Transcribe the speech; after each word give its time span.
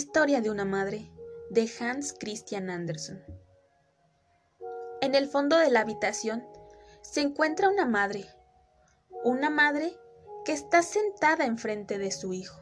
historia 0.00 0.40
de 0.40 0.48
una 0.48 0.64
madre 0.64 1.12
de 1.50 1.70
Hans 1.78 2.14
Christian 2.18 2.70
Andersen. 2.70 3.22
En 5.02 5.14
el 5.14 5.28
fondo 5.28 5.58
de 5.58 5.70
la 5.70 5.80
habitación 5.80 6.42
se 7.02 7.20
encuentra 7.20 7.68
una 7.68 7.84
madre, 7.84 8.24
una 9.24 9.50
madre 9.50 9.92
que 10.46 10.52
está 10.52 10.80
sentada 10.80 11.44
enfrente 11.44 11.98
de 11.98 12.12
su 12.12 12.32
hijo. 12.32 12.58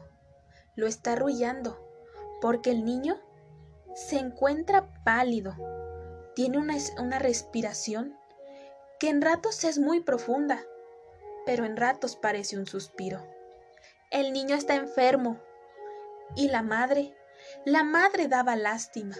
Lo 0.75 0.85
está 0.85 1.13
arrullando 1.13 1.79
porque 2.41 2.71
el 2.71 2.83
niño 2.83 3.17
se 3.95 4.17
encuentra 4.17 4.89
pálido, 5.05 5.55
tiene 6.35 6.57
una, 6.57 6.75
una 6.97 7.19
respiración 7.19 8.17
que 8.99 9.07
en 9.07 9.21
ratos 9.21 9.63
es 9.63 9.79
muy 9.79 10.01
profunda, 10.01 10.61
pero 11.45 11.63
en 11.63 11.77
ratos 11.77 12.17
parece 12.17 12.57
un 12.57 12.67
suspiro. 12.67 13.25
El 14.11 14.33
niño 14.33 14.57
está 14.57 14.75
enfermo 14.75 15.39
y 16.35 16.49
la 16.49 16.63
madre, 16.63 17.15
la 17.65 17.83
madre 17.83 18.27
daba 18.27 18.55
lástima. 18.55 19.15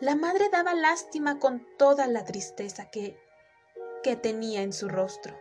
La 0.00 0.14
madre 0.14 0.48
daba 0.50 0.74
lástima 0.74 1.38
con 1.38 1.66
toda 1.78 2.06
la 2.06 2.24
tristeza 2.24 2.90
que, 2.90 3.18
que 4.02 4.16
tenía 4.16 4.62
en 4.62 4.72
su 4.72 4.88
rostro. 4.88 5.34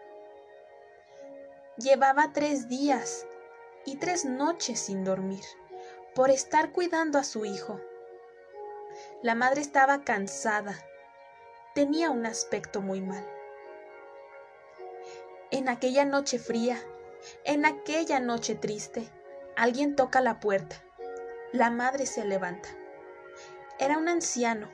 Llevaba 1.77 2.31
tres 2.33 2.69
días 2.69 3.25
y 3.85 3.97
tres 3.97 4.25
noches 4.25 4.79
sin 4.79 5.03
dormir 5.03 5.43
por 6.13 6.29
estar 6.29 6.71
cuidando 6.71 7.19
a 7.19 7.23
su 7.23 7.43
hijo. 7.45 7.81
La 9.21 9.35
madre 9.35 9.61
estaba 9.61 10.03
cansada, 10.03 10.75
tenía 11.73 12.09
un 12.09 12.25
aspecto 12.25 12.81
muy 12.81 13.01
mal. 13.01 13.27
En 15.51 15.67
aquella 15.67 16.05
noche 16.05 16.39
fría, 16.39 16.79
en 17.43 17.65
aquella 17.65 18.21
noche 18.21 18.55
triste, 18.55 19.09
alguien 19.57 19.95
toca 19.95 20.21
la 20.21 20.39
puerta. 20.39 20.84
La 21.55 21.69
madre 21.69 22.05
se 22.05 22.25
levanta. 22.25 22.67
Era 23.79 23.97
un 23.97 24.09
anciano, 24.09 24.67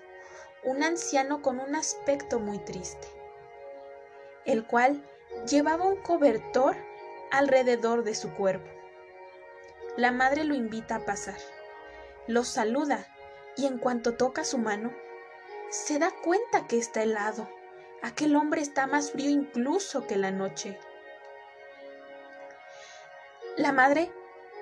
un 0.63 0.81
anciano 0.81 1.43
con 1.43 1.59
un 1.59 1.75
aspecto 1.75 2.39
muy 2.39 2.57
triste, 2.57 3.07
el 4.45 4.65
cual 4.65 4.99
llevaba 5.47 5.85
un 5.85 5.97
cobertor 5.97 6.75
alrededor 7.29 8.03
de 8.03 8.15
su 8.15 8.33
cuerpo. 8.33 8.67
La 9.95 10.11
madre 10.11 10.43
lo 10.43 10.55
invita 10.55 10.95
a 10.95 11.05
pasar, 11.05 11.37
lo 12.25 12.43
saluda 12.43 13.05
y 13.55 13.67
en 13.67 13.77
cuanto 13.77 14.15
toca 14.15 14.43
su 14.43 14.57
mano, 14.57 14.91
se 15.69 15.99
da 15.99 16.09
cuenta 16.23 16.65
que 16.65 16.79
está 16.79 17.03
helado. 17.03 17.47
Aquel 18.01 18.35
hombre 18.35 18.61
está 18.61 18.87
más 18.87 19.11
frío 19.11 19.29
incluso 19.29 20.07
que 20.07 20.15
la 20.15 20.31
noche. 20.31 20.79
La 23.55 23.71
madre, 23.71 24.11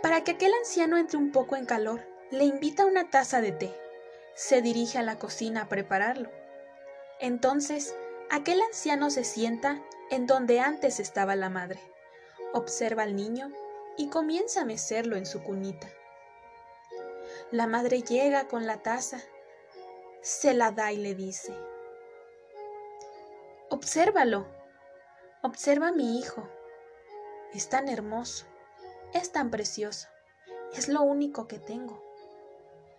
para 0.02 0.24
que 0.24 0.32
aquel 0.32 0.54
anciano 0.54 0.98
entre 0.98 1.18
un 1.18 1.32
poco 1.32 1.56
en 1.56 1.66
calor, 1.66 2.02
le 2.32 2.44
invita 2.44 2.86
una 2.86 3.10
taza 3.10 3.42
de 3.42 3.52
té. 3.52 3.76
Se 4.36 4.62
dirige 4.62 4.98
a 4.98 5.04
la 5.04 5.18
cocina 5.20 5.64
a 5.64 5.70
prepararlo. 5.70 6.30
Entonces, 7.20 7.96
aquel 8.30 8.62
anciano 8.62 9.10
se 9.10 9.24
sienta 9.24 9.82
en 10.10 10.28
donde 10.28 10.60
antes 10.60 11.00
estaba 11.00 11.36
la 11.36 11.50
madre. 11.50 11.80
Observa 12.54 13.04
al 13.04 13.16
niño 13.16 13.52
y 13.98 14.10
comienza 14.10 14.62
a 14.62 14.66
mecerlo 14.66 15.18
en 15.18 15.26
su 15.26 15.44
cunita. 15.44 15.90
La 17.52 17.68
madre 17.68 18.02
llega 18.02 18.48
con 18.48 18.66
la 18.66 18.78
taza, 18.78 19.20
se 20.22 20.54
la 20.54 20.72
da 20.72 20.92
y 20.92 20.98
le 20.98 21.16
dice, 21.16 21.54
Obsérvalo, 23.70 24.48
observa 25.42 25.90
a 25.90 25.92
mi 25.92 26.20
hijo, 26.20 26.48
es 27.54 27.70
tan 27.70 27.90
hermoso, 27.90 28.46
es 29.14 29.32
tan 29.32 29.50
precioso, 29.50 30.08
es 30.76 30.88
lo 30.88 31.02
único 31.02 31.48
que 31.48 31.60
tengo, 31.60 32.04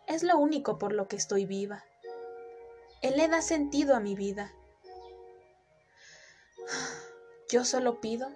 es 0.06 0.22
lo 0.22 0.38
único 0.38 0.78
por 0.78 0.92
lo 0.92 1.08
que 1.08 1.16
estoy 1.16 1.46
viva. 1.46 1.84
Él 3.00 3.16
le 3.16 3.28
da 3.28 3.42
sentido 3.42 3.94
a 3.94 4.00
mi 4.00 4.14
vida. 4.14 4.52
Yo 7.50 7.64
solo 7.64 8.00
pido 8.00 8.28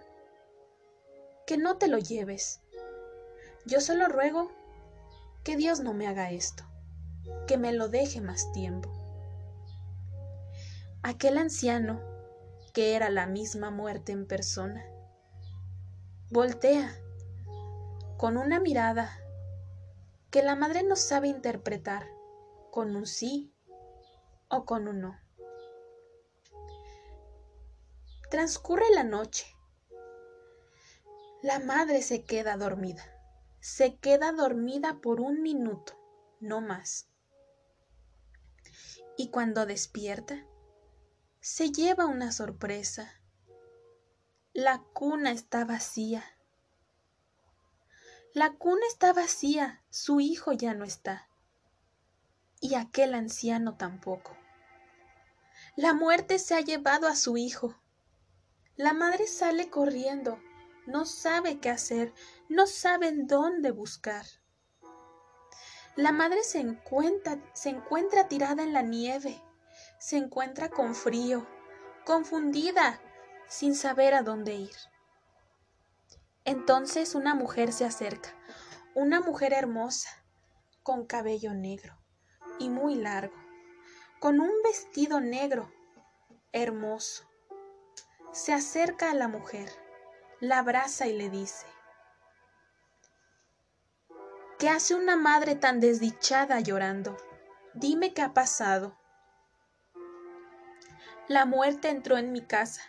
que 1.47 1.56
no 1.56 1.76
te 1.76 1.88
lo 1.88 1.98
lleves. 1.98 2.60
Yo 3.66 3.81
solo 3.81 4.09
ruego 4.09 4.50
que 5.43 5.56
Dios 5.56 5.81
no 5.81 5.93
me 5.93 6.06
haga 6.06 6.31
esto, 6.31 6.65
que 7.47 7.59
me 7.59 7.72
lo 7.72 7.88
deje 7.88 8.21
más 8.21 8.50
tiempo. 8.53 8.91
Aquel 11.03 11.37
anciano, 11.37 12.00
que 12.72 12.94
era 12.94 13.10
la 13.10 13.27
misma 13.27 13.71
muerte 13.71 14.12
en 14.12 14.27
persona, 14.27 14.87
voltea 16.31 16.98
con 18.16 18.36
una 18.36 18.60
mirada 18.60 19.19
que 20.30 20.42
la 20.42 20.56
madre 20.56 20.82
no 20.82 20.97
sabe 20.97 21.28
interpretar 21.28 22.08
con 22.70 22.97
un 22.97 23.06
sí 23.06 23.52
o 24.48 24.64
con 24.64 24.88
un 24.88 25.00
no. 25.00 25.20
Transcurre 28.30 28.86
la 28.94 29.04
noche 29.04 29.47
la 31.44 31.58
madre 31.58 32.00
se 32.00 32.24
queda 32.24 32.56
dormida. 32.56 33.04
Se 33.60 33.98
queda 33.98 34.32
dormida 34.32 35.03
por 35.03 35.20
un 35.20 35.42
minuto, 35.42 35.92
no 36.41 36.62
más. 36.62 37.06
Y 39.19 39.28
cuando 39.28 39.66
despierta, 39.66 40.47
se 41.41 41.70
lleva 41.70 42.06
una 42.06 42.32
sorpresa. 42.32 43.20
La 44.54 44.82
cuna 44.94 45.32
está 45.32 45.66
vacía. 45.66 46.24
La 48.34 48.53
cuna 48.53 48.83
está 48.89 49.15
vacía, 49.15 49.83
su 49.89 50.21
hijo 50.21 50.53
ya 50.53 50.75
no 50.75 50.84
está. 50.84 51.28
Y 52.61 52.75
aquel 52.75 53.15
anciano 53.15 53.77
tampoco. 53.78 54.37
La 55.77 55.95
muerte 55.95 56.39
se 56.39 56.55
ha 56.55 56.61
llevado 56.61 57.09
a 57.09 57.17
su 57.17 57.39
hijo. 57.39 57.75
La 58.77 58.93
madre 58.93 59.27
sale 59.27 59.71
corriendo 59.71 60.39
no 60.87 61.06
sabe 61.06 61.59
qué 61.61 61.71
hacer, 61.71 62.12
no 62.49 62.67
sabe 62.67 63.12
dónde 63.12 63.71
buscar. 63.71 64.27
La 65.97 66.12
madre 66.12 66.43
se 66.43 66.59
encuentra, 66.59 67.39
se 67.55 67.71
encuentra 67.71 68.28
tirada 68.28 68.62
en 68.62 68.72
la 68.72 68.83
nieve, 68.83 69.41
se 69.99 70.16
encuentra 70.16 70.69
con 70.69 70.95
frío, 70.95 71.47
confundida, 72.05 73.01
sin 73.49 73.75
saber 73.75 74.15
a 74.15 74.22
dónde 74.22 74.55
ir. 74.55 74.77
Entonces 76.47 77.15
una 77.15 77.34
mujer 77.34 77.72
se 77.72 77.87
acerca, 77.87 78.28
una 78.94 79.21
mujer 79.21 79.55
hermosa, 79.55 80.10
con 80.82 81.06
cabello 81.06 81.55
negro 81.55 81.97
y 82.59 82.69
muy 82.69 82.97
largo, 82.97 83.34
con 84.21 84.41
un 84.41 84.53
vestido 84.62 85.21
negro, 85.21 85.72
hermoso. 86.53 87.25
Se 88.33 88.53
acerca 88.53 89.10
a 89.10 89.15
la 89.15 89.27
mujer 89.27 89.71
la 90.38 90.59
abraza 90.59 91.06
y 91.06 91.16
le 91.16 91.31
dice, 91.31 91.66
¿qué 94.59 94.69
hace 94.69 94.94
una 94.94 95.16
madre 95.16 95.54
tan 95.54 95.81
desdichada 95.81 96.60
llorando? 96.60 97.16
Dime 97.72 98.12
qué 98.12 98.21
ha 98.21 98.34
pasado. 98.34 98.99
La 101.27 101.47
muerte 101.47 101.88
entró 101.88 102.19
en 102.19 102.33
mi 102.33 102.43
casa, 102.43 102.83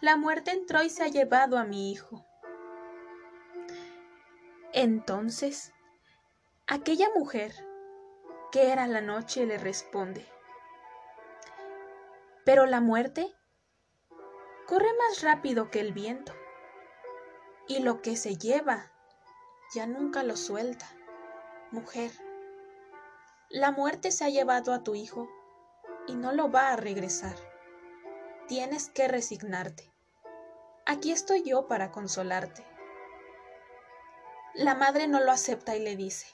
la 0.00 0.16
muerte 0.16 0.52
entró 0.52 0.82
y 0.82 0.88
se 0.88 1.02
ha 1.02 1.08
llevado 1.08 1.58
a 1.58 1.64
mi 1.64 1.92
hijo. 1.92 2.24
Entonces, 4.76 5.72
aquella 6.66 7.06
mujer, 7.14 7.54
que 8.50 8.72
era 8.72 8.88
la 8.88 9.00
noche, 9.00 9.46
le 9.46 9.56
responde, 9.56 10.26
pero 12.44 12.66
la 12.66 12.80
muerte 12.80 13.32
corre 14.66 14.88
más 14.98 15.22
rápido 15.22 15.70
que 15.70 15.78
el 15.78 15.92
viento 15.92 16.32
y 17.68 17.84
lo 17.84 18.02
que 18.02 18.16
se 18.16 18.36
lleva 18.36 18.90
ya 19.76 19.86
nunca 19.86 20.24
lo 20.24 20.36
suelta. 20.36 20.86
Mujer, 21.70 22.10
la 23.50 23.70
muerte 23.70 24.10
se 24.10 24.24
ha 24.24 24.28
llevado 24.28 24.72
a 24.72 24.82
tu 24.82 24.96
hijo 24.96 25.28
y 26.08 26.16
no 26.16 26.32
lo 26.32 26.50
va 26.50 26.70
a 26.70 26.76
regresar. 26.76 27.36
Tienes 28.48 28.88
que 28.88 29.06
resignarte. 29.06 29.92
Aquí 30.84 31.12
estoy 31.12 31.44
yo 31.44 31.68
para 31.68 31.92
consolarte. 31.92 32.73
La 34.54 34.74
madre 34.76 35.08
no 35.08 35.20
lo 35.20 35.32
acepta 35.32 35.74
y 35.76 35.80
le 35.80 35.96
dice, 35.96 36.26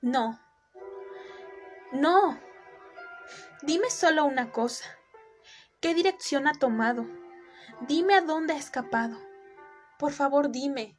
no, 0.00 0.40
no, 1.92 2.40
dime 3.62 3.90
solo 3.90 4.24
una 4.24 4.50
cosa. 4.50 4.84
¿Qué 5.80 5.92
dirección 5.92 6.48
ha 6.48 6.54
tomado? 6.54 7.06
Dime 7.82 8.14
a 8.14 8.22
dónde 8.22 8.54
ha 8.54 8.56
escapado. 8.56 9.18
Por 9.98 10.12
favor, 10.12 10.50
dime, 10.50 10.98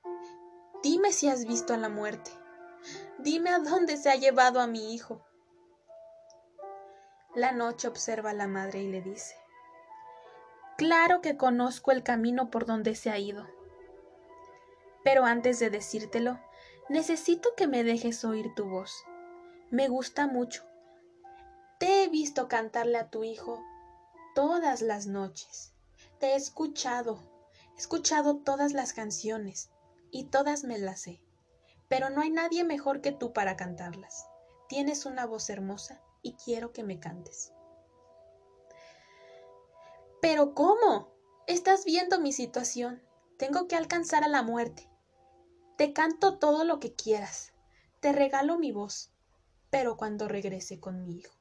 dime 0.83 1.12
si 1.12 1.27
has 1.27 1.45
visto 1.45 1.74
a 1.74 1.77
la 1.77 1.89
muerte. 1.89 2.31
Dime 3.18 3.50
a 3.50 3.59
dónde 3.59 3.97
se 3.97 4.12
ha 4.12 4.15
llevado 4.15 4.59
a 4.59 4.68
mi 4.68 4.94
hijo. 4.94 5.25
La 7.33 7.51
noche 7.51 7.88
observa 7.88 8.29
a 8.29 8.33
la 8.33 8.47
madre 8.47 8.83
y 8.83 8.88
le 8.88 9.01
dice, 9.01 9.35
Claro 10.77 11.21
que 11.21 11.38
conozco 11.38 11.91
el 11.91 12.03
camino 12.03 12.51
por 12.51 12.68
donde 12.68 12.94
se 12.94 13.09
ha 13.09 13.18
ido. 13.18 13.47
Pero 15.03 15.25
antes 15.25 15.59
de 15.59 15.71
decírtelo, 15.71 16.39
necesito 16.89 17.50
que 17.56 17.68
me 17.68 17.84
dejes 17.84 18.24
oír 18.24 18.54
tu 18.56 18.66
voz. 18.66 19.04
Me 19.69 19.88
gusta 19.88 20.28
mucho. 20.28 20.63
Te 21.80 22.04
he 22.04 22.07
visto 22.07 22.48
cantarle 22.48 22.98
a 22.98 23.10
tu 23.10 23.24
hijo 23.24 23.62
todas 24.34 24.81
las 24.81 25.07
noches. 25.07 25.74
Te 26.19 26.28
he 26.28 26.36
escuchado, 26.36 27.19
he 27.75 27.80
escuchado 27.80 28.38
todas 28.38 28.74
las 28.74 28.94
canciones 28.94 29.69
y 30.12 30.25
todas 30.25 30.63
me 30.63 30.78
las 30.78 31.01
sé. 31.01 31.22
Pero 31.88 32.10
no 32.10 32.22
hay 32.22 32.30
nadie 32.30 32.63
mejor 32.63 33.01
que 33.01 33.12
tú 33.12 33.34
para 33.34 33.56
cantarlas. 33.56 34.28
Tienes 34.68 35.06
una 35.06 35.25
voz 35.25 35.50
hermosa 35.50 36.01
y 36.22 36.34
quiero 36.34 36.74
que 36.74 36.84
me 36.84 37.00
cantes. 37.00 37.54
Pero 40.22 40.54
¿cómo? 40.54 41.13
Estás 41.45 41.86
viendo 41.86 42.19
mi 42.19 42.34
situación. 42.34 43.01
Tengo 43.38 43.68
que 43.68 43.75
alcanzar 43.75 44.24
a 44.24 44.28
la 44.28 44.42
muerte. 44.42 44.89
Te 45.77 45.94
canto 45.94 46.39
todo 46.39 46.63
lo 46.63 46.79
que 46.79 46.95
quieras. 46.95 47.53
Te 48.00 48.12
regalo 48.12 48.57
mi 48.57 48.71
voz, 48.71 49.12
pero 49.69 49.95
cuando 49.95 50.27
regrese 50.27 50.79
con 50.79 51.03
mi 51.03 51.19
hijo. 51.19 51.38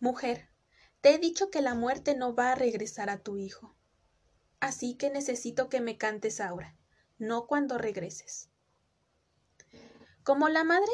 Mujer, 0.00 0.50
te 1.00 1.14
he 1.14 1.18
dicho 1.18 1.50
que 1.50 1.62
la 1.62 1.74
muerte 1.74 2.14
no 2.14 2.34
va 2.34 2.52
a 2.52 2.54
regresar 2.54 3.08
a 3.08 3.22
tu 3.22 3.38
hijo. 3.38 3.74
Así 4.60 4.96
que 4.96 5.08
necesito 5.08 5.70
que 5.70 5.80
me 5.80 5.96
cantes 5.96 6.42
ahora, 6.42 6.76
no 7.16 7.46
cuando 7.46 7.78
regreses. 7.78 8.50
Como 10.22 10.50
la 10.50 10.62
madre 10.62 10.92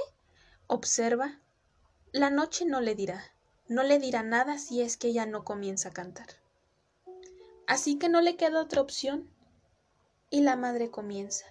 observa, 0.69 1.41
la 2.13 2.31
noche 2.31 2.67
no 2.67 2.81
le 2.81 2.95
dirá, 2.95 3.35
no 3.67 3.83
le 3.83 3.99
dirá 3.99 4.23
nada 4.23 4.59
si 4.59 4.81
es 4.81 4.97
que 4.97 5.09
ella 5.09 5.27
no 5.27 5.43
comienza 5.43 5.89
a 5.89 5.93
cantar. 5.93 6.29
Así 7.67 7.99
que 7.99 8.09
no 8.09 8.21
le 8.21 8.37
queda 8.37 8.61
otra 8.61 8.81
opción 8.81 9.29
y 10.33 10.41
la 10.41 10.57
madre 10.57 10.91
comienza 10.91 11.47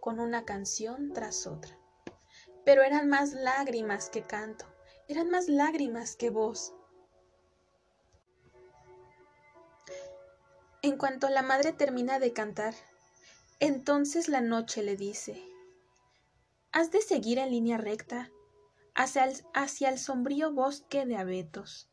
con 0.00 0.20
una 0.20 0.46
canción 0.46 1.12
tras 1.12 1.46
otra. 1.46 1.76
Pero 2.64 2.82
eran 2.82 3.08
más 3.08 3.32
lágrimas 3.34 4.08
que 4.08 4.22
canto, 4.22 4.64
eran 5.08 5.28
más 5.28 5.48
lágrimas 5.48 6.16
que 6.16 6.30
voz. 6.30 6.72
En 10.82 10.96
cuanto 10.96 11.28
la 11.28 11.42
madre 11.42 11.72
termina 11.72 12.18
de 12.20 12.32
cantar, 12.32 12.74
entonces 13.60 14.28
la 14.28 14.40
noche 14.40 14.82
le 14.82 14.96
dice, 14.96 15.42
Has 16.72 16.90
de 16.90 17.02
seguir 17.02 17.38
en 17.38 17.50
línea 17.50 17.76
recta 17.76 18.30
hacia 18.94 19.88
el, 19.88 19.98
sombrío 19.98 20.52
bosque 20.52 21.06
de 21.06 21.16
abetos. 21.16 21.90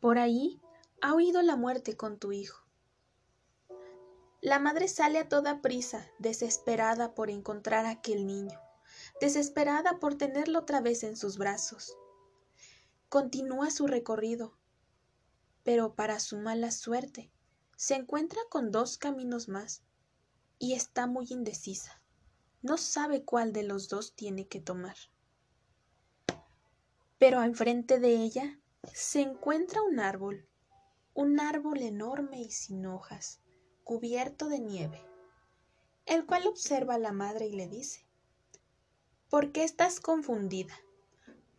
Por 0.00 0.18
ahí 0.18 0.60
ha 1.02 1.14
huido 1.14 1.42
la 1.42 1.56
muerte 1.56 1.96
con 1.96 2.18
tu 2.18 2.32
hijo. 2.32 2.65
La 4.46 4.60
madre 4.60 4.86
sale 4.86 5.18
a 5.18 5.28
toda 5.28 5.60
prisa, 5.60 6.08
desesperada 6.20 7.16
por 7.16 7.30
encontrar 7.30 7.84
a 7.84 7.90
aquel 7.90 8.28
niño, 8.28 8.60
desesperada 9.20 9.98
por 9.98 10.14
tenerlo 10.14 10.60
otra 10.60 10.80
vez 10.80 11.02
en 11.02 11.16
sus 11.16 11.36
brazos. 11.36 11.96
Continúa 13.08 13.72
su 13.72 13.88
recorrido, 13.88 14.56
pero 15.64 15.96
para 15.96 16.20
su 16.20 16.38
mala 16.38 16.70
suerte, 16.70 17.32
se 17.76 17.96
encuentra 17.96 18.40
con 18.48 18.70
dos 18.70 18.98
caminos 18.98 19.48
más 19.48 19.82
y 20.60 20.74
está 20.74 21.08
muy 21.08 21.26
indecisa. 21.28 22.00
No 22.62 22.76
sabe 22.76 23.24
cuál 23.24 23.52
de 23.52 23.64
los 23.64 23.88
dos 23.88 24.14
tiene 24.14 24.46
que 24.46 24.60
tomar. 24.60 24.96
Pero 27.18 27.42
enfrente 27.42 27.98
de 27.98 28.14
ella 28.14 28.60
se 28.94 29.22
encuentra 29.22 29.82
un 29.82 29.98
árbol, 29.98 30.48
un 31.14 31.40
árbol 31.40 31.78
enorme 31.82 32.42
y 32.42 32.52
sin 32.52 32.86
hojas 32.86 33.40
cubierto 33.86 34.48
de 34.48 34.58
nieve, 34.58 35.00
el 36.06 36.26
cual 36.26 36.48
observa 36.48 36.94
a 36.94 36.98
la 36.98 37.12
madre 37.12 37.46
y 37.46 37.52
le 37.52 37.68
dice, 37.68 38.04
¿por 39.30 39.52
qué 39.52 39.62
estás 39.62 40.00
confundida? 40.00 40.74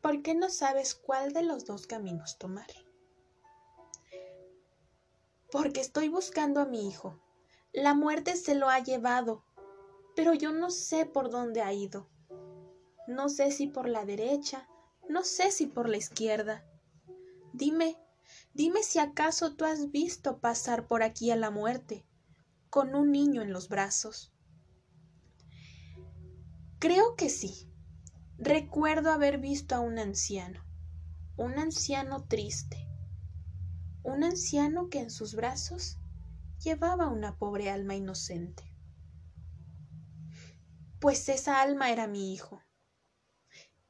¿Por 0.02 0.22
qué 0.22 0.36
no 0.36 0.50
sabes 0.50 0.94
cuál 0.94 1.32
de 1.32 1.44
los 1.44 1.66
dos 1.66 1.88
caminos 1.88 2.38
tomar? 2.38 2.68
Porque 5.54 5.80
estoy 5.80 6.10
buscando 6.10 6.60
a 6.60 6.66
mi 6.66 6.90
hijo. 6.90 7.18
La 7.72 7.94
muerte 7.94 8.36
se 8.36 8.56
lo 8.56 8.68
ha 8.68 8.80
llevado, 8.80 9.46
pero 10.14 10.34
yo 10.34 10.52
no 10.52 10.70
sé 10.70 11.06
por 11.06 11.30
dónde 11.30 11.62
ha 11.62 11.72
ido. 11.72 12.10
No 13.08 13.30
sé 13.30 13.52
si 13.52 13.68
por 13.68 13.88
la 13.88 14.04
derecha, 14.04 14.68
no 15.08 15.24
sé 15.24 15.50
si 15.50 15.66
por 15.66 15.88
la 15.88 15.96
izquierda. 15.96 16.66
Dime, 17.54 17.98
dime 18.54 18.84
si 18.84 19.00
acaso 19.00 19.56
tú 19.56 19.64
has 19.64 19.92
visto 19.92 20.42
pasar 20.42 20.90
por 20.90 21.04
aquí 21.04 21.32
a 21.32 21.38
la 21.38 21.52
muerte 21.52 22.06
con 22.78 22.94
un 22.94 23.12
niño 23.12 23.42
en 23.42 23.52
los 23.52 23.70
brazos? 23.70 24.32
Creo 26.78 27.16
que 27.16 27.28
sí. 27.28 27.68
Recuerdo 28.38 29.10
haber 29.10 29.40
visto 29.40 29.74
a 29.74 29.80
un 29.80 29.98
anciano, 29.98 30.64
un 31.38 31.58
anciano 31.58 32.28
triste, 32.28 32.88
un 34.04 34.24
anciano 34.24 34.90
que 34.90 35.00
en 35.00 35.10
sus 35.10 35.34
brazos 35.34 35.98
llevaba 36.64 37.08
una 37.08 37.40
pobre 37.40 37.72
alma 37.72 37.96
inocente. 37.96 38.72
Pues 41.00 41.30
esa 41.30 41.64
alma 41.64 41.90
era 41.90 42.06
mi 42.06 42.32
hijo. 42.32 42.62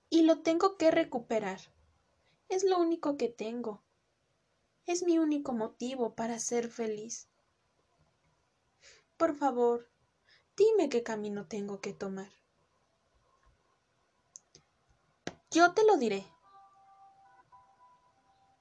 Y 0.10 0.22
lo 0.22 0.44
tengo 0.44 0.78
que 0.78 0.92
recuperar. 0.92 1.60
Es 2.48 2.64
lo 2.64 2.80
único 2.80 3.18
que 3.18 3.28
tengo. 3.28 3.84
Es 4.86 5.04
mi 5.04 5.20
único 5.20 5.52
motivo 5.52 6.16
para 6.16 6.40
ser 6.40 6.70
feliz. 6.70 7.28
Por 9.18 9.36
favor, 9.36 9.90
dime 10.56 10.90
qué 10.90 11.02
camino 11.02 11.48
tengo 11.48 11.82
que 11.82 11.92
tomar. 11.92 12.30
Yo 15.50 15.74
te 15.74 15.84
lo 15.86 15.98
diré. 15.98 16.28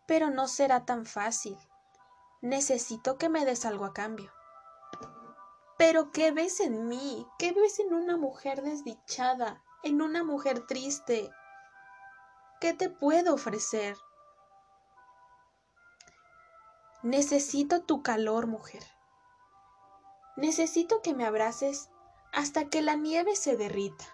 Pero 0.06 0.30
no 0.30 0.48
será 0.48 0.86
tan 0.86 1.04
fácil. 1.04 1.58
Necesito 2.40 3.18
que 3.18 3.28
me 3.28 3.44
des 3.44 3.66
algo 3.66 3.84
a 3.84 3.92
cambio. 3.92 4.32
Pero 5.76 6.10
¿qué 6.10 6.30
ves 6.30 6.60
en 6.60 6.88
mí? 6.88 7.26
¿Qué 7.38 7.52
ves 7.52 7.78
en 7.80 7.92
una 7.92 8.16
mujer 8.16 8.62
desdichada? 8.62 9.62
En 9.82 10.00
una 10.00 10.24
mujer 10.24 10.66
triste? 10.66 11.30
¿Qué 12.62 12.72
te 12.72 12.88
puedo 12.88 13.34
ofrecer? 13.34 13.98
Necesito 17.02 17.82
tu 17.82 18.02
calor, 18.02 18.46
mujer. 18.46 18.95
Necesito 20.36 21.02
que 21.02 21.14
me 21.14 21.24
abraces 21.24 21.90
hasta 22.32 22.68
que 22.68 22.82
la 22.82 22.94
nieve 22.94 23.36
se 23.36 23.56
derrita. 23.56 24.04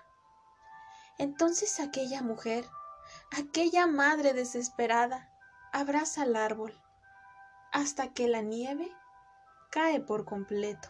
Entonces 1.19 1.81
aquella 1.81 2.23
mujer, 2.23 2.65
aquella 3.37 3.87
madre 3.87 4.33
desesperada, 4.33 5.31
abraza 5.73 6.23
al 6.23 6.37
árbol 6.37 6.81
hasta 7.73 8.13
que 8.13 8.29
la 8.29 8.43
nieve 8.43 8.91
cae 9.71 10.01
por 10.01 10.25
completo. 10.25 10.89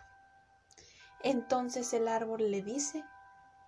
Entonces 1.23 1.93
el 1.93 2.09
árbol 2.09 2.51
le 2.51 2.63
dice, 2.63 3.05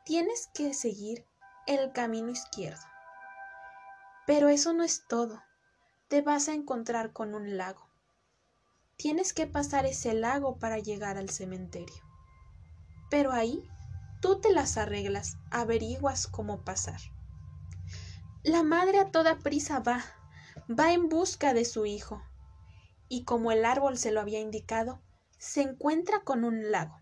tienes 0.05 0.49
que 0.53 0.75
seguir 0.75 1.27
el 1.67 1.93
camino 1.93 2.31
izquierdo. 2.31 2.85
Pero 4.27 4.49
eso 4.49 4.73
no 4.73 4.83
es 4.83 5.07
todo. 5.07 5.43
Te 6.09 6.21
vas 6.21 6.49
a 6.49 6.55
encontrar 6.55 7.13
con 7.13 7.35
un 7.35 7.57
lago. 7.57 7.89
Tienes 8.97 9.33
que 9.33 9.47
pasar 9.47 9.87
ese 9.87 10.15
lago 10.15 10.59
para 10.59 10.79
llegar 10.79 11.19
al 11.19 11.31
cementerio. 11.31 12.03
Pero 13.11 13.33
ahí 13.33 13.69
tú 14.21 14.41
te 14.41 14.53
las 14.53 14.77
arreglas, 14.77 15.37
averiguas 15.51 16.27
cómo 16.27 16.65
pasar. 16.65 17.01
La 18.43 18.63
madre 18.63 18.99
a 18.99 19.11
toda 19.11 19.39
prisa 19.39 19.81
va, 19.81 20.05
va 20.69 20.93
en 20.93 21.09
busca 21.09 21.55
de 21.55 21.65
su 21.65 21.87
hijo, 21.87 22.23
y 23.09 23.25
como 23.25 23.53
el 23.53 23.65
árbol 23.65 23.99
se 23.99 24.13
lo 24.13 24.21
había 24.21 24.41
indicado, 24.41 25.03
se 25.39 25.63
encuentra 25.63 26.21
con 26.21 26.45
un 26.45 26.71
lago. 26.71 27.01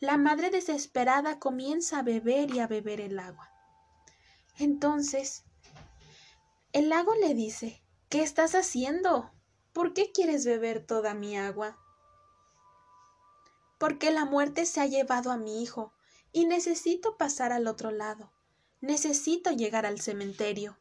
La 0.00 0.16
madre 0.16 0.50
desesperada 0.50 1.38
comienza 1.38 1.98
a 1.98 2.02
beber 2.02 2.54
y 2.54 2.60
a 2.60 2.66
beber 2.66 3.00
el 3.00 3.18
agua. 3.18 3.50
Entonces, 4.58 5.44
el 6.72 6.88
lago 6.88 7.14
le 7.16 7.34
dice, 7.34 7.82
¿qué 8.08 8.22
estás 8.22 8.54
haciendo? 8.54 9.30
¿Por 9.72 9.94
qué 9.94 10.12
quieres 10.12 10.44
beber 10.44 10.84
toda 10.84 11.14
mi 11.14 11.38
agua? 11.38 11.78
Porque 13.78 14.10
la 14.10 14.26
muerte 14.26 14.66
se 14.66 14.80
ha 14.80 14.86
llevado 14.86 15.30
a 15.30 15.38
mi 15.38 15.62
hijo 15.62 15.92
y 16.30 16.44
necesito 16.44 17.16
pasar 17.16 17.52
al 17.52 17.66
otro 17.66 17.90
lado. 17.90 18.30
Necesito 18.80 19.50
llegar 19.50 19.86
al 19.86 20.00
cementerio. 20.00 20.76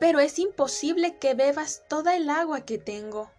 Pero 0.00 0.20
es 0.20 0.38
imposible 0.38 1.18
que 1.18 1.34
bebas 1.34 1.84
toda 1.88 2.14
el 2.14 2.28
agua 2.28 2.66
que 2.66 2.76
tengo. 2.76 3.30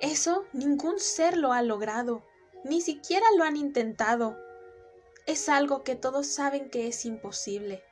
Eso 0.00 0.46
ningún 0.52 0.98
ser 0.98 1.36
lo 1.36 1.52
ha 1.52 1.62
logrado, 1.62 2.24
ni 2.64 2.80
siquiera 2.80 3.26
lo 3.36 3.44
han 3.44 3.56
intentado. 3.56 4.36
Es 5.26 5.48
algo 5.48 5.84
que 5.84 5.94
todos 5.94 6.26
saben 6.26 6.70
que 6.70 6.88
es 6.88 7.04
imposible. 7.04 7.84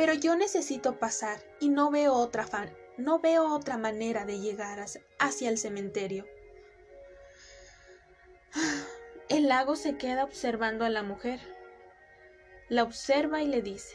Pero 0.00 0.14
yo 0.14 0.34
necesito 0.34 0.98
pasar 0.98 1.44
y 1.60 1.68
no 1.68 1.90
veo 1.90 2.14
otra 2.14 2.46
no 2.96 3.18
veo 3.18 3.54
otra 3.54 3.76
manera 3.76 4.24
de 4.24 4.40
llegar 4.40 4.82
hacia 5.18 5.50
el 5.50 5.58
cementerio. 5.58 6.26
El 9.28 9.46
lago 9.48 9.76
se 9.76 9.98
queda 9.98 10.24
observando 10.24 10.86
a 10.86 10.88
la 10.88 11.02
mujer 11.02 11.38
la 12.70 12.82
observa 12.82 13.42
y 13.42 13.46
le 13.46 13.60
dice, 13.60 13.94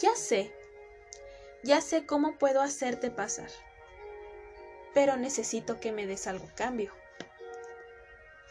ya 0.00 0.16
sé, 0.16 0.54
ya 1.64 1.82
sé 1.82 2.06
cómo 2.06 2.38
puedo 2.38 2.62
hacerte 2.62 3.10
pasar, 3.10 3.50
pero 4.94 5.18
necesito 5.18 5.80
que 5.80 5.92
me 5.92 6.06
des 6.06 6.28
algo 6.28 6.46
a 6.46 6.54
cambio. 6.54 6.94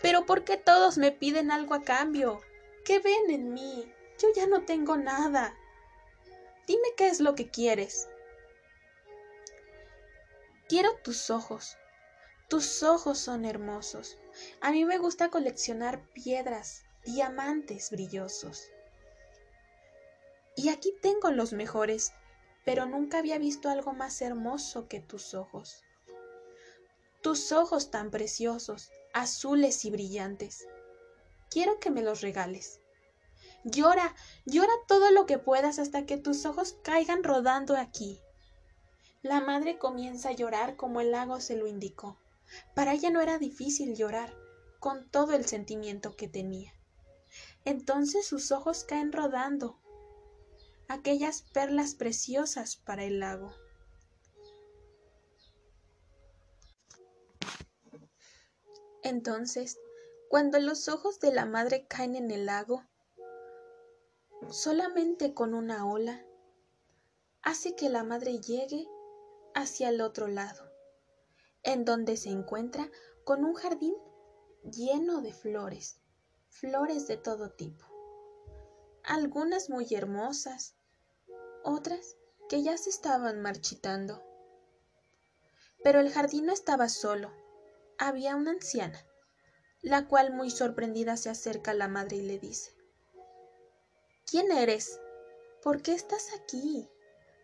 Pero 0.04 0.28
¿por 0.28 0.44
qué 0.44 0.58
todos 0.58 1.00
me 1.00 1.12
piden 1.12 1.50
algo 1.50 1.74
a 1.74 1.82
cambio? 1.82 2.42
¿Qué 2.86 3.00
ven 3.00 3.32
en 3.32 3.56
mí? 3.56 3.92
Yo 4.22 4.28
ya 4.36 4.46
no 4.46 4.66
tengo 4.66 4.96
nada. 4.96 5.56
Dime 6.70 6.94
qué 6.96 7.08
es 7.08 7.20
lo 7.20 7.34
que 7.34 7.50
quieres. 7.50 8.08
Quiero 10.68 10.96
tus 11.04 11.32
ojos. 11.32 11.80
Tus 12.48 12.84
ojos 12.84 13.18
son 13.18 13.44
hermosos. 13.44 14.20
A 14.62 14.70
mí 14.70 14.86
me 14.86 15.00
gusta 15.00 15.32
coleccionar 15.32 16.08
piedras, 16.14 16.84
diamantes 17.04 17.90
brillosos. 17.90 18.70
Y 20.56 20.70
aquí 20.70 20.94
tengo 21.02 21.32
los 21.32 21.54
mejores, 21.54 22.12
pero 22.66 22.86
nunca 22.86 23.18
había 23.18 23.40
visto 23.40 23.70
algo 23.70 23.94
más 23.94 24.22
hermoso 24.22 24.88
que 24.88 25.00
tus 25.00 25.34
ojos. 25.34 25.84
Tus 27.24 27.52
ojos 27.52 27.90
tan 27.90 28.12
preciosos, 28.12 28.92
azules 29.12 29.86
y 29.86 29.90
brillantes. 29.90 30.68
Quiero 31.50 31.80
que 31.80 31.90
me 31.90 32.04
los 32.04 32.22
regales. 32.22 32.80
Llora, 33.64 34.16
llora 34.46 34.72
todo 34.88 35.12
lo 35.12 35.26
que 35.26 35.38
puedas 35.38 35.80
hasta 35.80 36.06
que 36.06 36.18
tus 36.18 36.46
ojos 36.46 36.78
caigan 36.84 37.24
rodando 37.24 37.76
aquí. 37.76 38.22
La 39.22 39.42
madre 39.42 39.78
comienza 39.78 40.30
a 40.30 40.34
llorar 40.34 40.78
como 40.78 41.02
el 41.02 41.12
lago 41.12 41.42
se 41.42 41.58
lo 41.58 41.68
indicó. 41.68 42.18
Para 42.74 42.94
ella 42.94 43.10
no 43.10 43.22
era 43.22 43.38
difícil 43.38 43.96
llorar, 43.96 44.34
con 44.80 45.10
todo 45.10 45.34
el 45.34 45.46
sentimiento 45.46 46.16
que 46.16 46.30
tenía. 46.30 46.74
Entonces 47.66 48.26
sus 48.26 48.52
ojos 48.52 48.86
caen 48.86 49.12
rodando, 49.12 49.78
aquellas 50.88 51.42
perlas 51.42 51.96
preciosas 51.96 52.78
para 52.78 53.04
el 53.04 53.20
lago. 53.20 53.54
Entonces, 59.04 59.80
cuando 60.30 60.60
los 60.60 60.88
ojos 60.88 61.20
de 61.20 61.34
la 61.34 61.46
madre 61.46 61.86
caen 61.88 62.16
en 62.16 62.32
el 62.32 62.46
lago, 62.46 62.84
solamente 64.52 65.34
con 65.34 65.54
una 65.54 65.86
ola, 65.86 66.26
hace 67.42 67.76
que 67.76 67.90
la 67.90 68.04
madre 68.04 68.40
llegue 68.40 68.88
hacia 69.54 69.90
el 69.90 70.02
otro 70.02 70.28
lado, 70.28 70.72
en 71.64 71.86
donde 71.86 72.18
se 72.18 72.30
encuentra 72.30 72.90
con 73.24 73.46
un 73.46 73.54
jardín 73.54 73.96
lleno 74.64 75.22
de 75.22 75.34
flores, 75.34 76.00
flores 76.48 77.08
de 77.08 77.18
todo 77.18 77.52
tipo, 77.52 77.86
algunas 79.04 79.70
muy 79.70 79.88
hermosas, 79.92 80.76
otras 81.64 82.18
que 82.48 82.64
ya 82.64 82.78
se 82.78 82.90
estaban 82.90 83.42
marchitando. 83.42 84.24
Pero 85.84 86.00
el 86.00 86.12
jardín 86.12 86.46
no 86.48 86.54
estaba 86.54 86.90
solo, 86.90 87.32
había 87.98 88.36
una 88.36 88.52
anciana, 88.52 89.06
la 89.82 90.08
cual 90.08 90.34
muy 90.34 90.50
sorprendida 90.50 91.16
se 91.18 91.30
acerca 91.30 91.72
a 91.72 91.76
la 91.76 91.88
madre 91.88 92.18
y 92.18 92.22
le 92.24 92.40
dice, 92.40 92.79
¿Quién 94.30 94.52
eres? 94.52 95.02
¿Por 95.64 95.82
qué 95.82 95.94
estás 95.94 96.28
aquí? 96.36 96.88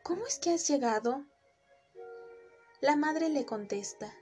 ¿Cómo 0.04 0.27
es 0.27 0.38
que 0.38 0.51
has 0.51 0.68
llegado? 0.68 1.25
La 2.80 2.96
madre 2.96 3.30
le 3.30 3.44
contesta, 3.44 4.13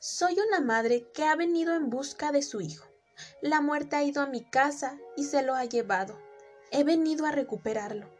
Soy 0.00 0.40
una 0.40 0.60
madre 0.60 1.08
que 1.12 1.22
ha 1.22 1.36
venido 1.36 1.76
en 1.76 1.88
busca 1.88 2.32
de 2.32 2.42
su 2.42 2.60
hijo. 2.60 2.88
La 3.42 3.60
muerte 3.60 3.94
ha 3.94 4.02
ido 4.02 4.22
a 4.22 4.26
mi 4.26 4.42
casa 4.42 4.98
y 5.16 5.22
se 5.22 5.44
lo 5.44 5.54
ha 5.54 5.64
llevado. 5.66 6.18
He 6.72 6.82
venido 6.82 7.26
a 7.26 7.30
recuperarlo. 7.30 8.10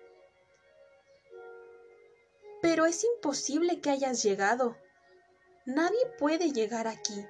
Pero 2.61 2.87
es 2.87 3.03
imposible 3.03 3.81
que 3.81 3.91
hayas 3.91 4.23
llegado. 4.23 4.77
Nadie 5.67 6.07
puede 6.17 6.53
llegar 6.53 6.87
aquí. 6.87 7.27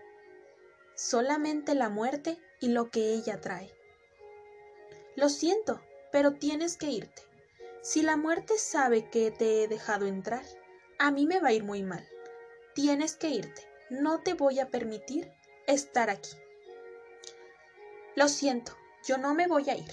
Solamente 0.94 1.74
la 1.74 1.88
muerte 1.88 2.38
y 2.60 2.68
lo 2.68 2.90
que 2.90 3.14
ella 3.14 3.40
trae. 3.40 3.74
Lo 5.16 5.28
siento, 5.28 5.80
pero 6.10 6.34
tienes 6.34 6.76
que 6.76 6.90
irte. 6.90 7.22
Si 7.82 8.02
la 8.02 8.16
muerte 8.16 8.58
sabe 8.58 9.10
que 9.10 9.30
te 9.30 9.62
he 9.62 9.68
dejado 9.68 10.06
entrar, 10.06 10.44
a 10.98 11.10
mí 11.10 11.26
me 11.26 11.40
va 11.40 11.48
a 11.48 11.52
ir 11.52 11.64
muy 11.64 11.82
mal. 11.82 12.08
Tienes 12.74 13.16
que 13.16 13.28
irte. 13.28 13.62
No 13.90 14.22
te 14.22 14.34
voy 14.34 14.60
a 14.60 14.68
permitir 14.68 15.30
estar 15.66 16.08
aquí. 16.08 16.30
Lo 18.14 18.28
siento, 18.28 18.76
yo 19.06 19.18
no 19.18 19.34
me 19.34 19.48
voy 19.48 19.68
a 19.68 19.76
ir. 19.76 19.90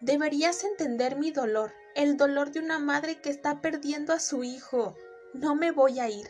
Deberías 0.00 0.64
entender 0.64 1.16
mi 1.16 1.30
dolor, 1.30 1.72
el 1.94 2.16
dolor 2.16 2.50
de 2.50 2.60
una 2.60 2.78
madre 2.78 3.20
que 3.20 3.30
está 3.30 3.62
perdiendo 3.62 4.12
a 4.12 4.20
su 4.20 4.44
hijo. 4.44 4.96
No 5.32 5.54
me 5.54 5.70
voy 5.70 6.00
a 6.00 6.08
ir. 6.10 6.28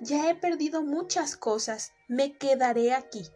Ya 0.00 0.28
he 0.28 0.34
perdido 0.34 0.82
muchas 0.82 1.36
cosas. 1.36 1.92
Me 2.08 2.36
quedaré 2.36 2.92
aquí. 2.92 3.28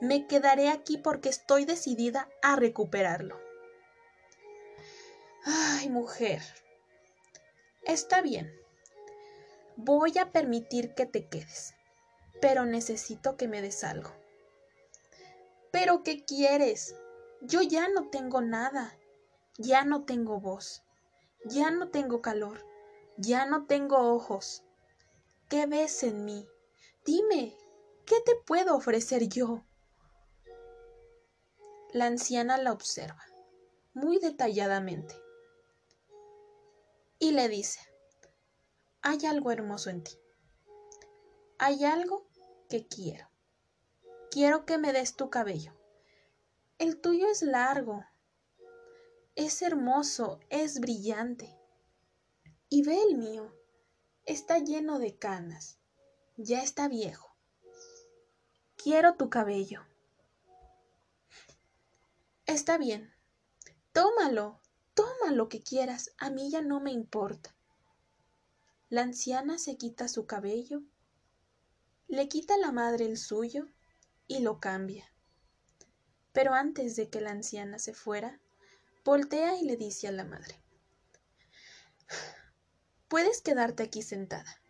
Me 0.00 0.26
quedaré 0.26 0.68
aquí 0.68 0.98
porque 0.98 1.28
estoy 1.28 1.64
decidida 1.64 2.28
a 2.42 2.56
recuperarlo. 2.56 3.43
Mujer. 5.88 6.42
Está 7.82 8.22
bien. 8.22 8.52
Voy 9.76 10.18
a 10.18 10.32
permitir 10.32 10.94
que 10.94 11.06
te 11.06 11.28
quedes, 11.28 11.74
pero 12.40 12.64
necesito 12.64 13.36
que 13.36 13.48
me 13.48 13.62
des 13.62 13.84
algo. 13.84 14.10
¿Pero 15.70 16.02
qué 16.02 16.24
quieres? 16.24 16.94
Yo 17.40 17.62
ya 17.62 17.88
no 17.88 18.08
tengo 18.08 18.40
nada. 18.40 18.96
Ya 19.56 19.84
no 19.84 20.04
tengo 20.04 20.40
voz, 20.40 20.82
ya 21.44 21.70
no 21.70 21.88
tengo 21.90 22.20
calor, 22.20 22.66
ya 23.16 23.46
no 23.46 23.66
tengo 23.66 24.12
ojos. 24.12 24.64
¿Qué 25.48 25.66
ves 25.66 26.02
en 26.02 26.24
mí? 26.24 26.48
Dime, 27.04 27.56
¿qué 28.04 28.16
te 28.26 28.34
puedo 28.34 28.74
ofrecer 28.74 29.28
yo? 29.28 29.62
La 31.92 32.06
anciana 32.06 32.58
la 32.58 32.72
observa 32.72 33.24
muy 33.92 34.18
detalladamente 34.18 35.14
y 37.18 37.32
le 37.32 37.48
dice, 37.48 37.80
hay 39.02 39.26
algo 39.26 39.50
hermoso 39.50 39.90
en 39.90 40.02
ti. 40.02 40.18
Hay 41.58 41.84
algo 41.84 42.26
que 42.68 42.86
quiero. 42.86 43.28
Quiero 44.30 44.64
que 44.66 44.78
me 44.78 44.92
des 44.92 45.14
tu 45.14 45.30
cabello. 45.30 45.72
El 46.78 47.00
tuyo 47.00 47.28
es 47.28 47.42
largo, 47.42 48.04
es 49.36 49.62
hermoso, 49.62 50.40
es 50.50 50.80
brillante. 50.80 51.56
Y 52.68 52.82
ve 52.82 53.00
el 53.02 53.16
mío, 53.16 53.54
está 54.24 54.58
lleno 54.58 54.98
de 54.98 55.16
canas, 55.16 55.78
ya 56.36 56.62
está 56.62 56.88
viejo. 56.88 57.36
Quiero 58.76 59.14
tu 59.14 59.30
cabello. 59.30 59.82
Está 62.46 62.76
bien, 62.76 63.14
tómalo, 63.92 64.60
toma 64.94 65.32
lo 65.32 65.48
que 65.48 65.62
quieras, 65.62 66.12
a 66.18 66.30
mí 66.30 66.50
ya 66.50 66.62
no 66.62 66.80
me 66.80 66.92
importa. 66.92 67.54
La 68.88 69.02
anciana 69.02 69.58
se 69.58 69.76
quita 69.76 70.08
su 70.08 70.26
cabello, 70.26 70.82
le 72.08 72.28
quita 72.28 72.56
la 72.56 72.72
madre 72.72 73.06
el 73.06 73.18
suyo 73.18 73.66
y 74.26 74.40
lo 74.40 74.60
cambia. 74.60 75.12
Pero 76.32 76.54
antes 76.54 76.96
de 76.96 77.10
que 77.10 77.20
la 77.20 77.30
anciana 77.30 77.78
se 77.78 77.94
fuera, 77.94 78.40
Voltea 79.04 79.58
y 79.58 79.64
le 79.64 79.76
dice 79.76 80.08
a 80.08 80.12
la 80.12 80.24
madre, 80.24 80.58
puedes 83.06 83.42
quedarte 83.42 83.82
aquí 83.82 84.00
sentada. 84.00 84.62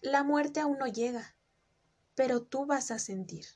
La 0.00 0.22
muerte 0.22 0.60
aún 0.60 0.78
no 0.78 0.86
llega, 0.86 1.34
pero 2.14 2.40
tú 2.40 2.66
vas 2.66 2.92
a 2.92 3.00
sentir, 3.00 3.46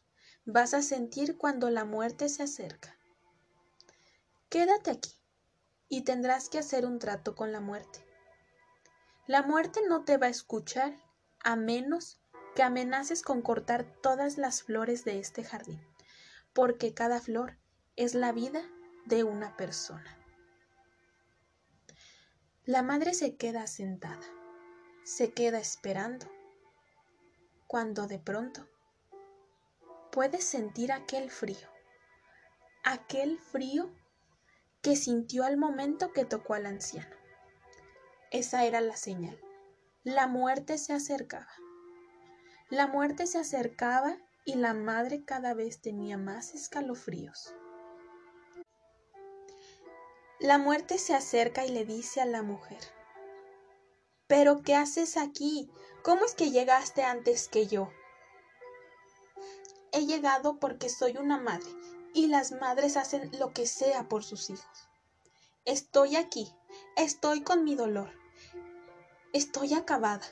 vas 0.45 0.75
a 0.75 0.83
sentir 0.83 1.39
cuando 1.39 1.71
la 1.71 1.85
muerte 1.85 2.29
se 2.29 2.43
acerca. 2.43 2.99
Quédate 4.49 4.91
aquí 4.91 5.14
y 5.95 6.03
tendrás 6.03 6.49
que 6.49 6.59
hacer 6.59 6.87
un 6.87 6.99
trato 6.99 7.37
con 7.37 7.53
la 7.53 7.61
muerte. 7.61 8.05
La 9.29 9.43
muerte 9.43 9.81
no 9.89 10.03
te 10.05 10.17
va 10.17 10.27
a 10.27 10.31
escuchar 10.31 10.93
a 11.45 11.55
menos 11.55 12.21
que 12.57 12.65
amenaces 12.65 13.23
con 13.23 13.43
cortar 13.43 13.85
todas 14.03 14.37
las 14.37 14.65
flores 14.65 15.05
de 15.05 15.21
este 15.21 15.45
jardín, 15.45 15.81
porque 16.53 16.95
cada 16.95 17.21
flor 17.21 17.59
es 17.95 18.15
la 18.15 18.33
vida 18.33 18.61
de 19.07 19.23
una 19.23 19.57
persona. 19.57 20.19
La 22.65 22.83
madre 22.83 23.15
se 23.15 23.37
queda 23.37 23.69
sentada, 23.69 24.27
se 25.05 25.33
queda 25.33 25.61
esperando, 25.61 26.27
cuando 27.69 28.09
de 28.09 28.19
pronto 28.19 28.67
puede 30.11 30.41
sentir 30.41 30.91
aquel 30.91 31.31
frío, 31.31 31.69
aquel 32.83 33.39
frío 33.39 33.95
que 34.85 34.97
sintió 34.97 35.45
al 35.45 35.57
momento 35.57 36.13
que 36.13 36.27
tocó 36.27 36.53
al 36.53 36.67
anciano. 36.67 37.17
Esa 38.31 38.67
era 38.67 38.83
la 38.83 38.97
señal. 38.97 39.41
La 40.03 40.27
muerte 40.27 40.77
se 40.77 40.93
acercaba. 40.93 41.49
La 42.69 42.87
muerte 42.87 43.27
se 43.27 43.39
acercaba 43.39 44.19
y 44.45 44.57
la 44.57 44.75
madre 44.75 45.25
cada 45.25 45.55
vez 45.55 45.81
tenía 45.81 46.19
más 46.19 46.55
escalofríos. 46.55 47.55
La 50.39 50.59
muerte 50.59 50.99
se 50.99 51.15
acerca 51.15 51.65
y 51.65 51.71
le 51.71 51.87
dice 51.87 52.21
a 52.21 52.27
la 52.27 52.43
mujer, 52.43 52.81
¿Pero 54.27 54.61
qué 54.61 54.75
haces 54.75 55.17
aquí? 55.17 55.71
¿Cómo 56.03 56.27
es 56.27 56.35
que 56.35 56.51
llegaste 56.51 57.05
antes 57.05 57.49
que 57.49 57.67
yo? 57.67 57.91
He 59.93 60.05
llegado 60.05 60.59
porque 60.59 60.91
soy 60.91 61.17
una 61.17 61.39
madre 61.39 61.71
y 62.15 62.29
las 62.29 62.53
madres 62.53 62.97
hacen 62.97 63.31
lo 63.39 63.53
que 63.53 63.67
sea 63.67 64.09
por 64.09 64.25
sus 64.25 64.49
hijos. 64.49 64.89
Estoy 65.67 66.17
aquí, 66.17 66.51
estoy 66.97 67.43
con 67.43 67.65
mi 67.65 67.75
dolor, 67.75 68.11
estoy 69.35 69.75
acabada 69.75 70.25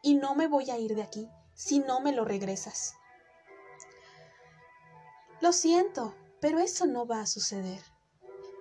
y 0.00 0.14
no 0.14 0.34
me 0.34 0.46
voy 0.46 0.70
a 0.70 0.78
ir 0.78 0.94
de 0.94 1.02
aquí 1.02 1.28
si 1.54 1.80
no 1.80 2.00
me 2.00 2.12
lo 2.12 2.24
regresas. 2.24 2.94
Lo 5.42 5.52
siento, 5.52 6.14
pero 6.40 6.60
eso 6.60 6.86
no 6.86 7.06
va 7.06 7.20
a 7.20 7.26
suceder. 7.26 7.82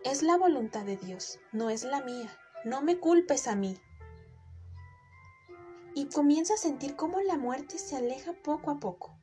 Es 0.03 0.23
la 0.23 0.37
voluntad 0.37 0.83
de 0.83 0.97
Dios, 0.97 1.39
no 1.53 1.69
es 1.69 1.83
la 1.83 2.01
mía. 2.01 2.37
No 2.65 2.81
me 2.81 2.99
culpes 2.99 3.47
a 3.47 3.55
mí 3.55 3.79
y 5.95 6.07
comienza 6.07 6.55
a 6.55 6.57
sentir 6.57 6.95
cómo 6.95 7.21
la 7.21 7.37
muerte 7.37 7.79
se 7.79 7.95
aleja 7.95 8.33
poco 8.33 8.69
a 8.69 8.79
poco. 8.79 9.17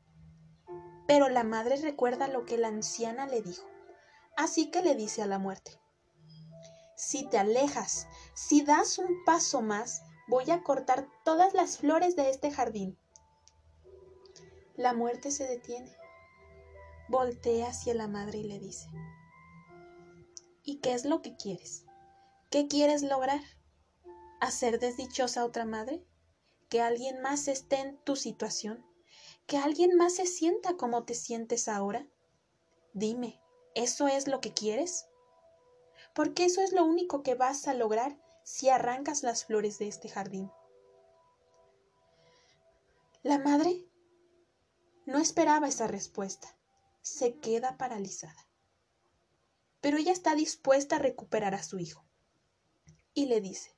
Pero 1.07 1.29
la 1.29 1.43
madre 1.43 1.77
recuerda 1.77 2.27
lo 2.27 2.45
que 2.45 2.57
la 2.57 2.69
anciana 2.69 3.27
le 3.27 3.41
dijo, 3.41 3.67
así 4.37 4.71
que 4.71 4.81
le 4.81 4.95
dice 4.95 5.21
a 5.21 5.27
la 5.27 5.39
muerte, 5.39 5.79
si 6.95 7.27
te 7.27 7.37
alejas, 7.37 8.07
si 8.33 8.61
das 8.61 8.97
un 8.97 9.23
paso 9.25 9.61
más, 9.61 10.03
voy 10.27 10.49
a 10.51 10.63
cortar 10.63 11.07
todas 11.25 11.53
las 11.53 11.77
flores 11.77 12.15
de 12.15 12.29
este 12.29 12.51
jardín. 12.51 12.97
La 14.75 14.93
muerte 14.93 15.31
se 15.31 15.45
detiene, 15.45 15.95
voltea 17.09 17.67
hacia 17.67 17.93
la 17.93 18.07
madre 18.07 18.39
y 18.39 18.43
le 18.43 18.59
dice, 18.59 18.87
¿y 20.63 20.79
qué 20.79 20.93
es 20.93 21.05
lo 21.05 21.21
que 21.21 21.35
quieres? 21.35 21.85
¿Qué 22.49 22.67
quieres 22.67 23.01
lograr? 23.01 23.41
¿Hacer 24.39 24.79
desdichosa 24.79 25.41
a 25.41 25.45
otra 25.45 25.65
madre? 25.65 26.05
que 26.73 26.81
alguien 26.81 27.21
más 27.21 27.47
esté 27.49 27.75
en 27.81 27.97
tu 27.99 28.15
situación, 28.15 28.83
que 29.45 29.57
alguien 29.57 29.95
más 29.95 30.15
se 30.15 30.25
sienta 30.25 30.77
como 30.77 31.03
te 31.03 31.13
sientes 31.13 31.67
ahora? 31.67 32.07
Dime, 32.93 33.41
¿eso 33.75 34.07
es 34.07 34.27
lo 34.27 34.39
que 34.41 34.53
quieres? 34.53 35.05
Porque 36.13 36.45
eso 36.45 36.61
es 36.61 36.71
lo 36.71 36.85
único 36.85 37.23
que 37.23 37.35
vas 37.35 37.67
a 37.67 37.73
lograr 37.73 38.19
si 38.43 38.69
arrancas 38.69 39.23
las 39.23 39.45
flores 39.45 39.79
de 39.79 39.87
este 39.87 40.09
jardín. 40.09 40.51
La 43.23 43.39
madre 43.39 43.87
no 45.05 45.17
esperaba 45.19 45.67
esa 45.67 45.87
respuesta. 45.87 46.57
Se 47.01 47.35
queda 47.39 47.77
paralizada. 47.77 48.47
Pero 49.81 49.97
ella 49.97 50.13
está 50.13 50.35
dispuesta 50.35 50.95
a 50.95 50.99
recuperar 50.99 51.55
a 51.55 51.63
su 51.63 51.79
hijo. 51.79 52.05
Y 53.13 53.25
le 53.25 53.41
dice, 53.41 53.75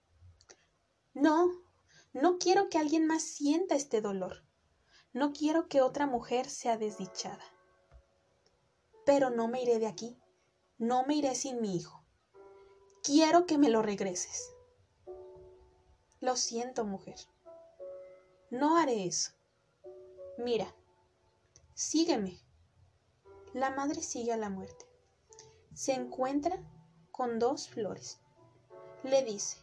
no, 1.13 1.51
no 2.13 2.37
quiero 2.37 2.69
que 2.69 2.77
alguien 2.77 3.07
más 3.07 3.23
sienta 3.23 3.75
este 3.75 4.01
dolor. 4.01 4.44
No 5.15 5.31
quiero 5.31 5.69
que 5.69 5.81
otra 5.81 6.07
mujer 6.07 6.49
sea 6.49 6.75
desdichada. 6.77 7.45
Pero 9.05 9.29
no 9.29 9.47
me 9.47 9.61
iré 9.61 9.79
de 9.79 9.87
aquí. 9.87 10.19
No 10.77 11.05
me 11.05 11.15
iré 11.15 11.35
sin 11.35 11.61
mi 11.61 11.73
hijo. 11.73 12.03
Quiero 13.01 13.45
que 13.45 13.57
me 13.57 13.69
lo 13.69 13.81
regreses. 13.81 14.53
Lo 16.19 16.35
siento, 16.35 16.83
mujer. 16.83 17.15
No 18.49 18.75
haré 18.75 19.05
eso. 19.05 19.31
Mira, 20.37 20.75
sígueme. 21.73 22.37
La 23.53 23.69
madre 23.69 24.03
sigue 24.03 24.33
a 24.33 24.37
la 24.37 24.49
muerte. 24.49 24.85
Se 25.73 25.93
encuentra 25.93 26.61
con 27.13 27.39
dos 27.39 27.69
flores. 27.69 28.19
Le 29.03 29.23
dice, 29.23 29.59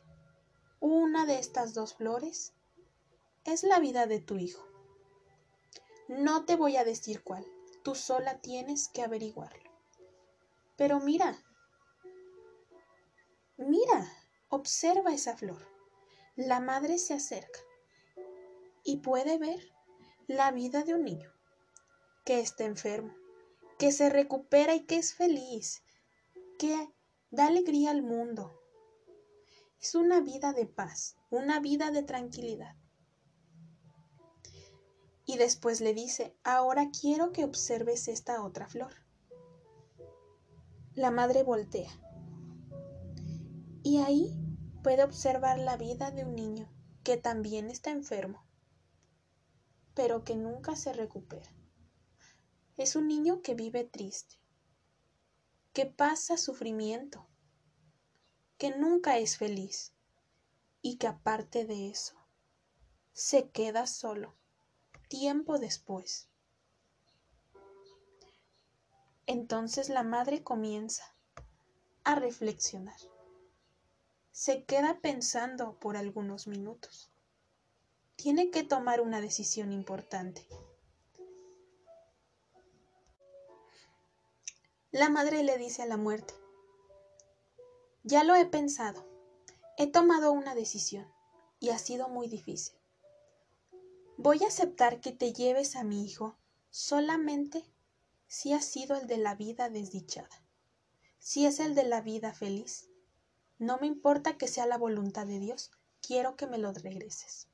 una 0.81 1.27
de 1.27 1.39
estas 1.39 1.75
dos 1.75 1.93
flores 1.93 2.55
es 3.45 3.65
la 3.65 3.81
vida 3.81 4.07
de 4.07 4.19
tu 4.19 4.37
hijo. 4.37 4.72
No 6.09 6.45
te 6.45 6.57
voy 6.57 6.77
a 6.77 6.85
decir 6.85 7.23
cuál, 7.23 7.47
tú 7.83 7.95
sola 7.95 8.41
tienes 8.41 8.89
que 8.89 9.03
averiguarlo. 9.03 9.71
Pero 10.77 11.01
mira, 11.01 11.43
mira, 13.57 14.13
observa 14.49 15.13
esa 15.13 15.37
flor. 15.37 15.67
La 16.37 16.61
madre 16.61 16.99
se 16.99 17.15
acerca 17.15 17.61
y 18.85 18.99
puede 18.99 19.39
ver 19.39 19.61
la 20.27 20.51
vida 20.51 20.83
de 20.83 20.95
un 20.95 21.05
niño 21.05 21.33
que 22.25 22.41
está 22.41 22.65
enfermo, 22.65 23.15
que 23.79 23.93
se 23.93 24.11
recupera 24.11 24.75
y 24.75 24.87
que 24.87 24.97
es 24.97 25.15
feliz, 25.15 25.83
que 26.59 26.89
da 27.31 27.47
alegría 27.47 27.91
al 27.91 28.03
mundo, 28.03 28.63
es 29.83 29.97
una 29.97 30.21
vida 30.21 30.53
de 30.53 30.67
paz, 30.67 31.17
una 31.29 31.59
vida 31.59 31.91
de 31.91 32.05
tranquilidad. 32.05 32.77
Y 35.33 35.39
después 35.39 35.81
le 35.81 35.95
dice, 35.95 36.37
ahora 36.45 36.91
quiero 36.91 37.33
que 37.33 37.45
observes 37.45 38.07
esta 38.07 38.45
otra 38.45 38.69
flor. 38.69 38.93
La 40.95 41.11
madre 41.11 41.43
voltea. 41.43 41.91
Y 43.83 44.03
ahí 44.03 44.37
puede 44.83 45.03
observar 45.03 45.59
la 45.59 45.79
vida 45.79 46.11
de 46.11 46.27
un 46.27 46.35
niño 46.35 46.71
que 47.03 47.17
también 47.17 47.71
está 47.71 47.91
enfermo, 47.93 48.45
pero 49.95 50.23
que 50.23 50.37
nunca 50.37 50.77
se 50.77 50.93
recupera. 50.93 51.51
Es 52.77 52.95
un 52.95 53.09
niño 53.09 53.41
que 53.41 53.55
vive 53.55 53.85
triste, 53.85 54.37
que 55.73 55.87
pasa 55.87 56.37
sufrimiento, 56.37 57.27
que 58.59 58.77
nunca 58.77 59.17
es 59.17 59.39
feliz 59.39 59.95
y 60.83 60.99
que 60.99 61.07
aparte 61.07 61.65
de 61.65 61.89
eso, 61.89 62.17
se 63.15 63.49
queda 63.49 63.87
solo 63.87 64.42
tiempo 65.13 65.59
después. 65.59 66.27
Entonces 69.27 69.91
la 69.91 70.03
madre 70.03 70.43
comienza 70.43 71.05
a 72.03 72.15
reflexionar. 72.15 72.97
Se 74.31 74.65
queda 74.65 75.01
pensando 75.03 75.79
por 75.79 75.99
algunos 75.99 76.47
minutos. 76.47 77.11
Tiene 78.17 78.51
que 78.51 78.63
tomar 78.63 79.03
una 79.03 79.21
decisión 79.21 79.71
importante. 79.71 80.47
La 84.93 85.11
madre 85.11 85.43
le 85.43 85.59
dice 85.59 85.83
a 85.83 85.87
la 85.87 85.99
muerte, 85.99 86.33
ya 88.03 88.25
lo 88.25 88.35
he 88.35 88.47
pensado. 88.47 89.07
He 89.77 89.89
tomado 89.89 90.33
una 90.33 90.55
decisión 90.55 91.07
y 91.61 91.69
ha 91.69 91.79
sido 91.79 92.09
muy 92.09 92.29
difícil. 92.29 92.82
Voy 94.23 94.45
a 94.45 94.47
aceptar 94.47 95.01
que 95.01 95.11
te 95.11 95.33
lleves 95.33 95.75
a 95.75 95.83
mi 95.83 96.05
hijo 96.05 96.37
solamente 96.71 97.65
si 98.29 98.53
ha 98.53 98.63
sido 98.63 98.95
el 98.95 99.09
de 99.09 99.17
la 99.17 99.35
vida 99.35 99.69
desdichada. 99.69 100.45
Si 101.19 101.45
es 101.45 101.59
el 101.59 101.75
de 101.75 101.83
la 101.83 102.03
vida 102.03 102.33
feliz, 102.33 102.89
no 103.59 103.79
me 103.79 103.89
importa 103.89 104.39
que 104.39 104.47
sea 104.47 104.67
la 104.67 104.79
voluntad 104.79 105.27
de 105.27 105.41
Dios, 105.41 105.73
quiero 106.01 106.37
que 106.37 106.47
me 106.47 106.59
lo 106.59 106.73
regreses. 106.73 107.49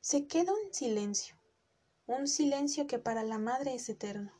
Se 0.00 0.26
queda 0.26 0.54
un 0.54 0.72
silencio, 0.72 1.36
un 2.06 2.26
silencio 2.26 2.86
que 2.86 2.98
para 2.98 3.22
la 3.24 3.36
madre 3.36 3.74
es 3.74 3.90
eterno. 3.90 4.32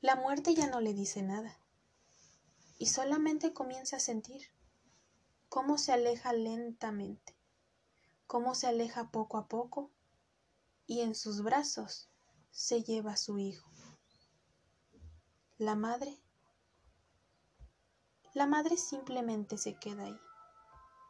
La 0.00 0.16
muerte 0.16 0.54
ya 0.54 0.66
no 0.66 0.80
le 0.80 0.94
dice 0.94 1.20
nada 1.20 1.58
y 2.78 2.86
solamente 2.86 3.52
comienza 3.52 3.96
a 3.96 4.00
sentir 4.00 4.48
cómo 5.52 5.76
se 5.76 5.92
aleja 5.92 6.32
lentamente, 6.32 7.36
cómo 8.26 8.54
se 8.54 8.68
aleja 8.68 9.10
poco 9.10 9.36
a 9.36 9.48
poco 9.48 9.90
y 10.86 11.02
en 11.02 11.14
sus 11.14 11.42
brazos 11.42 12.08
se 12.50 12.82
lleva 12.82 13.12
a 13.12 13.16
su 13.18 13.36
hijo. 13.36 13.68
La 15.58 15.74
madre, 15.74 16.18
la 18.32 18.46
madre 18.46 18.78
simplemente 18.78 19.58
se 19.58 19.74
queda 19.74 20.04
ahí, 20.04 20.18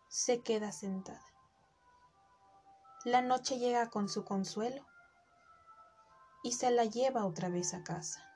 se 0.08 0.40
queda 0.40 0.72
sentada. 0.72 1.24
La 3.04 3.22
noche 3.22 3.60
llega 3.60 3.90
con 3.90 4.08
su 4.08 4.24
consuelo 4.24 4.84
y 6.42 6.50
se 6.50 6.72
la 6.72 6.84
lleva 6.84 7.26
otra 7.26 7.48
vez 7.48 7.74
a 7.74 7.84
casa. 7.84 8.31